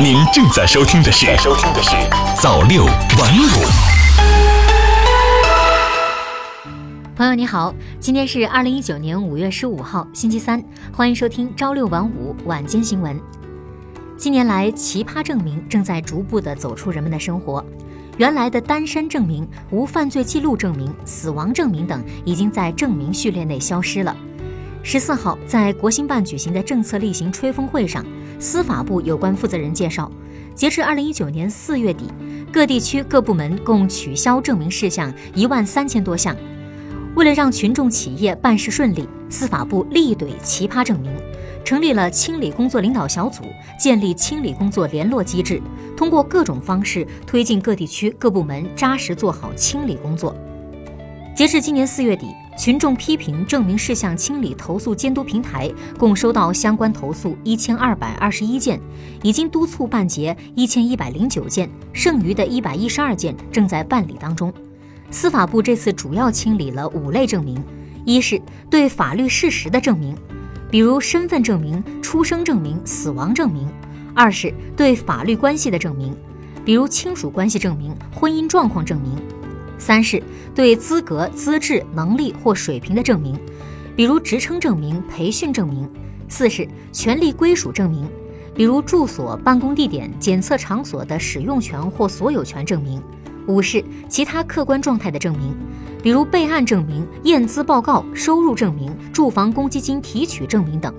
[0.00, 1.26] 您正在收听的是
[2.40, 3.44] 《早六晚五》。
[7.14, 13.20] 朋友你好，今天是二零一九年五月十五号，星期三，欢迎收听朝六晚五晚间新闻。
[14.16, 17.64] 近年来，奇葩证明正在逐步的走出人们的生活。
[18.16, 24.16] 原来的单身证明、无犯罪记录证明、死亡证明等，已经在证明序列内消失了。
[24.82, 28.04] 十四号，在国新办举行的政策例行吹风会上，
[28.42, 30.10] 司法部有关负责人介绍，
[30.52, 32.06] 截至二零一九年四月底，
[32.52, 36.36] 各地区各部门共取消证明事项一万三千多项。
[37.14, 41.12] 为了让群众企业办事顺利，司法部力怼奇葩证明。
[41.64, 43.44] 成立了清理工作领导小组，
[43.78, 45.62] 建立清理工作联络机制，
[45.96, 50.36] 通过各种方式推进各地区各部门扎实做好清理工作。
[51.34, 52.26] 截至今年四月底，
[52.58, 58.78] 群众批评证明事项清理投诉监督平台共收到相关投诉一千二百二十一件，
[59.22, 64.52] 已经督促办结一千一百零九件，剩余的一百一十二件正在办理当中。
[65.10, 67.64] 司法部这次主要清理了五类证明：
[68.04, 70.14] 一是对法律事实的证明。
[70.70, 73.66] 比如身份证明、出生证明、死亡证明；
[74.14, 76.14] 二是对法律关系的证明，
[76.62, 79.16] 比如亲属关系证明、婚姻状况证明；
[79.82, 80.22] 三是
[80.54, 83.36] 对资格、资质、能力或水平的证明，
[83.96, 85.84] 比如职称证明、培训证明；
[86.28, 88.08] 四是权利归属证明，
[88.54, 93.00] 比如住所、办公地点、检测场所的使用权或所有权证明；
[93.48, 95.52] 五是其他客观状态的证明。
[96.00, 100.94] 比如备案证明、验资报告、收入证明、住房公积金提取证明等。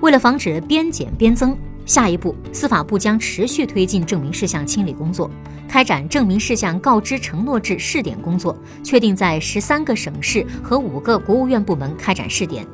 [0.00, 5.30] 为了防止边减边增，下一步司法部将持续推进证明事项清理工作，
[5.68, 12.66] 开展证明事项告知承诺制试点工作，确定在十三个省市和五个国务院部门开展试点，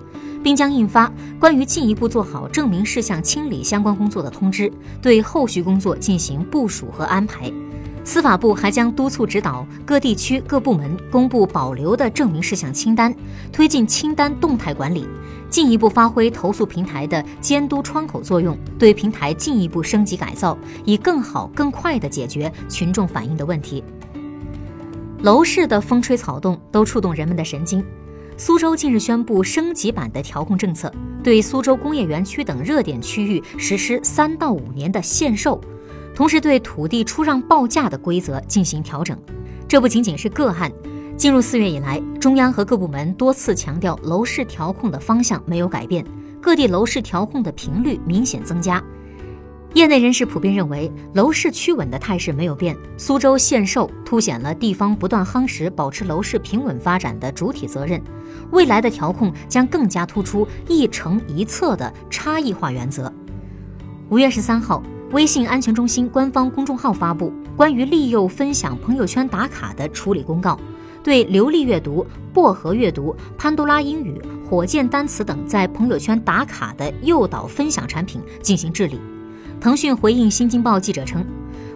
[0.42, 7.52] 并将印发关于进一步做好证明事项清理相关工作的通知，对后续工作进行部署和安排。
[8.05, 13.15] 司法部还将督促指导各地区各部门公布保留的证明事项清单，
[13.53, 15.06] 推进清单动态管理，
[15.49, 23.84] 进一步发挥投诉平台的监督窗口作用，对平台进一步升级改造，以更好更快地解决群众反映的问题。
[25.22, 27.84] 楼市的风吹草动都触动人们的神经。
[28.37, 35.60] 苏州近日宣布升级版的调控政策，对苏州工业园区等热点区域实施三到五年的限售。
[36.15, 39.19] 同时，对土地出让报价的规则进行调整。
[39.67, 40.71] 这不仅仅是个案。
[41.17, 46.05] 进入四月以来，中央和各部门多次强调楼市调控的方向没有改变，
[46.41, 48.83] 各地楼市调控的频率明显增加。
[49.75, 52.77] 业内人士普遍认为，楼市趋稳的态势没有变。
[52.99, 58.03] 苏州限售凸显了地方不断夯实保持楼市平稳发展的主体责任。
[58.50, 63.11] 未来的调控将更加突出一城一策的差异化原则。
[64.11, 64.83] 五月十三号。
[65.12, 70.59] 微信安全中心官方公众号发布关于利诱分享朋友圈打卡的处理公告，
[71.05, 74.19] 对流利阅读、薄荷阅读、潘多拉英语、
[74.49, 78.99] 火箭单词等在朋友圈打卡的诱导分享产品进行治理。
[79.61, 81.23] 腾讯回应新京报记者称，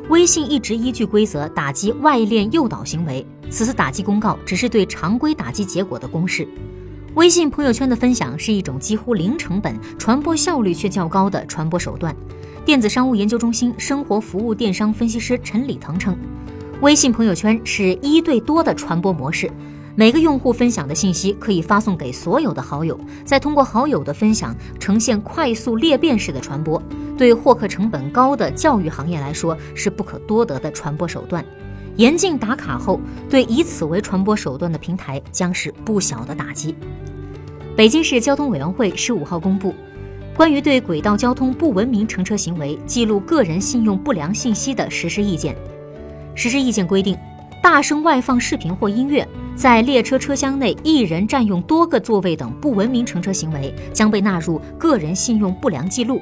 [0.08, 6.48] 微信一直依据规则打击外链诱导行为，此次打击公告只是对常规打击结果的公示。
[7.16, 12.14] 微信朋友圈的分享是一种几乎零成本、传播效率却较高的传播手段。
[12.66, 16.18] 电子商务研究中心生活服务电商分析师陈礼腾称，
[16.80, 19.48] 微信朋友圈是一对多的传播模式，
[19.94, 26.82] 每个用户分享的信息可以发送给所有的好友，再通过好友的分享呈现快速裂变式的传播，
[27.16, 31.46] 对获客成本高的教育行业来说是不可多得的传播手段。
[31.94, 33.00] 严禁打卡后，
[33.30, 36.74] 对以此为传播手段的平台将是不小的打击。
[37.76, 39.72] 北京市交通委员会十五号公布。
[40.36, 45.56] 关于对轨道交通不文明乘车行为记录个人信用不良信息的实施意见，
[46.34, 47.16] 实施意见规定，
[47.62, 56.20] 大声外放视频或音乐，在列车车厢内一人占用多个座位等不文明乘车行为将被纳入个人信用不良记录。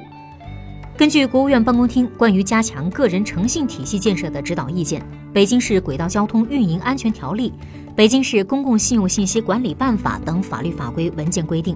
[0.95, 7.51] 根据国务院办公厅关于加强个人诚信体系建设的指导意见，北京市轨道交通运营安全条例、
[7.97, 11.75] 北京市公共信用信息管理办法等法律法规文件规定。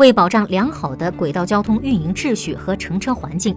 [0.00, 3.54] 为保障良好的轨道交通运营秩序和乘车环境，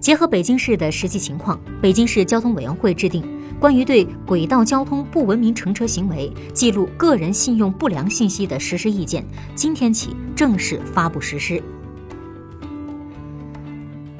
[0.00, 3.22] 结合北京市的实际情况，北京市交通委员会制定
[3.60, 9.22] 关于对轨道交通不文明乘车行为记录个人信用不良信息的实施意见，
[9.54, 11.62] 今天起正式发布实施。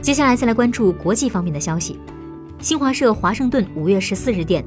[0.02, 1.98] 接下来再来关注国际方面的消息。
[2.60, 4.62] 新华社华盛顿五月十四日电，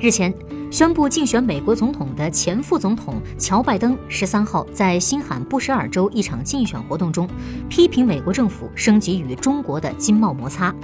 [0.00, 0.34] 日前。
[0.72, 7.28] 宣布竞选美国总统的前副总统乔拜登十三号在新罕布什尔州一场竞选活动中，
[7.68, 10.74] 批评美国政府升级与中国的经贸摩擦。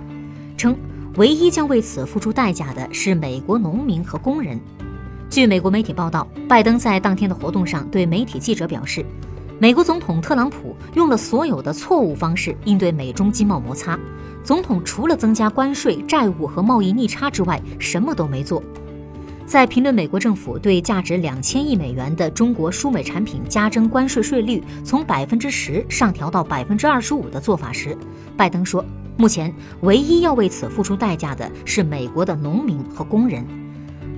[0.58, 0.76] 称
[1.16, 4.60] 唯一将为此付出代价的是美国农民和工人。
[5.30, 9.02] 据美国媒体报道，拜登在当天的活动上对媒体记者表示，
[9.58, 13.98] 美国总统特朗普用了所有的错误方式应对美中经贸摩擦，
[14.44, 18.62] 总统除了增加关税、债务和贸易逆差之外，什么都没做。
[19.48, 27.96] 在评论美国政府对价值两千亿美元的中国输美产品加征关税税率从百分之十上调到百分之二十五的做法时，
[28.36, 28.84] 拜登说，
[29.16, 29.50] 目前
[29.80, 33.42] 唯一要为此付出代价的是美国的农民和工人。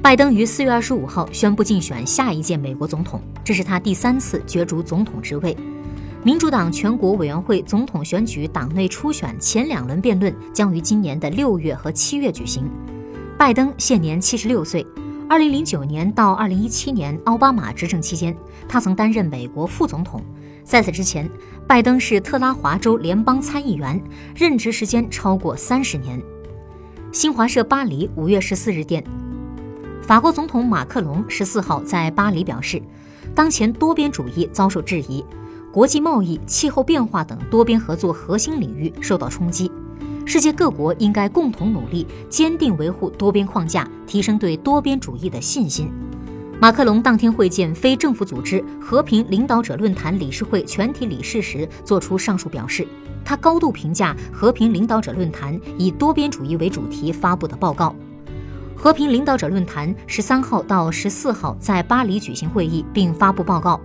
[0.02, 5.56] 拜登于四月二十五号宣布竞选下一届美国总统，这是他第三次角逐总统职位。
[6.24, 12.68] 民主党全国委员会总统选举党内初选前两轮辩论将于今年的六月和七月举行。
[13.38, 14.84] 拜登现年七十六岁。
[15.30, 18.36] 二零零九年到二零一七年奥巴马执政期间，
[18.68, 20.20] 他曾担任美国副总统。
[20.64, 21.30] 在此之前，
[21.68, 24.02] 拜登是特拉华州联邦参议员，
[24.34, 26.20] 任职时间超过三十年。
[27.12, 29.04] 新华社巴黎五月十四日电，
[30.02, 32.82] 法国总统马克龙十四号在巴黎表示，
[33.32, 35.24] 当前多边主义遭受质疑，
[35.72, 39.70] 国际贸易、气候变化等多边合作核心领域受到冲击。
[40.32, 45.90] 世界各国应该共同努力，坚定维护多边框架，提升对多边主义的信心。
[46.60, 52.86] 马克龙当天会见非政府组织和平领导者论坛理事会全体理事时，作出上述表示。
[53.24, 57.92] 他高度评价和平领导者论坛以多边主义为主题发布的报告。
[58.76, 63.80] 和平领导者论坛十三号到十四号在巴黎举行会议，并发布报告。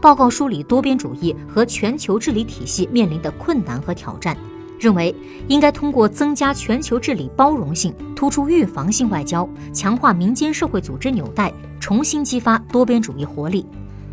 [0.00, 4.36] 报告梳理多边主义和全球治理体系面临的困难和挑战。
[4.78, 5.14] 认为
[5.48, 13.64] 应该通过增加全球治理包容性、突出预防性外交、强化民间社会组织纽带，重新激发多边主义活力。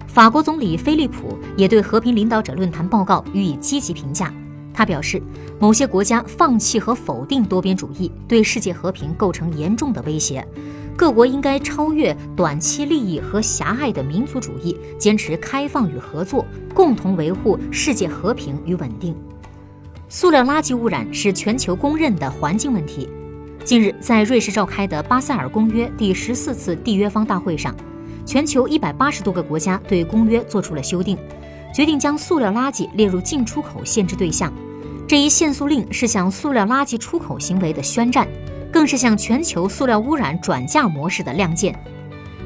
[0.07, 4.33] 法国总理菲利普也对和平领导者论坛报告予以积极评价。
[4.73, 5.21] 他表示，
[5.59, 10.45] 某些国家放弃和否定多边主义，对世界和平构成严重的威胁。
[10.97, 19.15] 各国应该超越短期利益和狭隘的民族主义，坚持开放与合作，共同维护世界和平与稳定。
[20.13, 23.07] 塑料垃圾污染是全球公认的环境问题。
[23.63, 27.73] 近日，在瑞士召开的巴塞尔公约第十四次缔约方大会上，
[28.25, 31.17] 全球一百八十多个国家对公约做出了修订，
[31.73, 34.51] 决定将塑料垃圾列入进出口限制对象。
[35.07, 38.27] 这一限塑令是向塑料垃圾出口行为的宣战，
[38.69, 41.73] 更是向全球塑料污染转嫁模式的亮剑。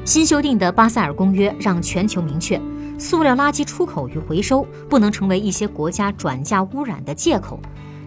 [0.04, 2.60] 新修订的巴塞尔公约让全球明确。
[2.98, 7.60] 塑料垃圾出口与回收不能成为一些国家转嫁污染的借口。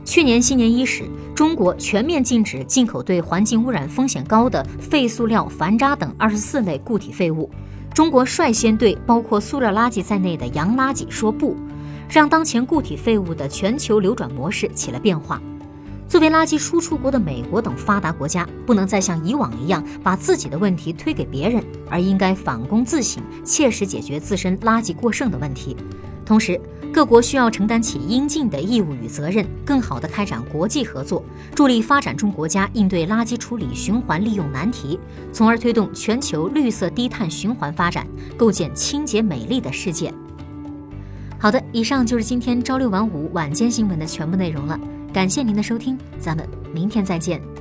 [0.06, 1.04] 去年新年伊始，
[1.36, 7.50] 中国全面禁止进口对环境污染风险高的废塑料、繁渣等二十四类固体废物。
[7.94, 11.56] 中国率先对包括塑料垃圾在内的洋垃圾说不，
[12.10, 15.40] 让当前固体废物的全球流转模式起了变化。
[16.10, 25.78] 作为垃圾输出国的美国等发达国家，不能再像以往一样把自己的问题推给别人，而应该反躬自省，切实解决自身垃圾过剩的问题。
[26.26, 26.60] 同时，
[26.92, 31.24] 各国需要承担起应尽的义务与责任，更好地开展国际合作，
[31.54, 35.00] 助力发展中国家应对垃圾处理循环利用难题，
[35.32, 40.12] 从而推动全球绿色低碳循环发展，构建清洁美丽的世界。
[41.38, 44.80] 好的，以上就是今天朝六晚五晚间新闻的全部内容了。
[45.12, 47.59] 感谢您的收听，咱们明天再见。